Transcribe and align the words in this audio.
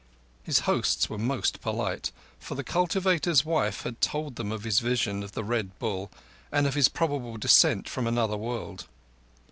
His 0.41 0.61
hosts 0.61 1.11
were 1.11 1.19
most 1.19 1.61
polite; 1.61 2.11
for 2.39 2.55
the 2.55 2.63
cultivator's 2.63 3.45
wife 3.45 3.83
had 3.83 4.01
told 4.01 4.35
them 4.35 4.51
of 4.51 4.63
his 4.63 4.79
vision 4.79 5.21
of 5.21 5.33
the 5.33 5.43
Red 5.43 5.77
Bull, 5.77 6.09
and 6.51 6.65
of 6.65 6.73
his 6.73 6.89
probable 6.89 7.37
descent 7.37 7.87
from 7.87 8.07
another 8.07 8.35
world. 8.35 8.87